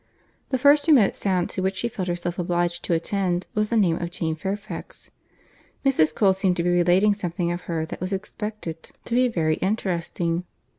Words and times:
The 0.49 0.57
first 0.57 0.87
remote 0.87 1.15
sound 1.15 1.47
to 1.51 1.61
which 1.61 1.75
she 1.77 1.87
felt 1.87 2.07
herself 2.07 2.39
obliged 2.39 2.83
to 2.85 2.95
attend, 2.95 3.45
was 3.53 3.69
the 3.69 3.77
name 3.77 3.97
of 3.97 4.09
Jane 4.09 4.33
Fairfax. 4.35 5.11
Mrs. 5.85 6.11
Cole 6.15 6.33
seemed 6.33 6.57
to 6.57 6.63
be 6.63 6.71
relating 6.71 7.13
something 7.13 7.51
of 7.51 7.61
her 7.69 7.85
that 7.85 8.01
was 8.01 8.11
expected 8.11 8.81
to 8.81 9.13
be 9.13 9.27
very 9.27 9.57
interesting. 9.57 10.45